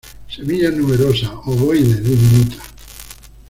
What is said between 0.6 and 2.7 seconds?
numerosas, ovoides, diminutas.